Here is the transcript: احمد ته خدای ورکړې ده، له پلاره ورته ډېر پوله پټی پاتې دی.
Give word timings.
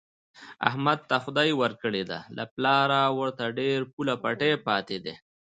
احمد 0.69 0.99
ته 1.09 1.15
خدای 1.23 1.51
ورکړې 1.61 2.03
ده، 2.09 2.19
له 2.37 2.43
پلاره 2.53 3.01
ورته 3.19 3.45
ډېر 3.59 3.79
پوله 3.93 4.13
پټی 4.23 4.53
پاتې 4.67 4.97
دی. 5.05 5.13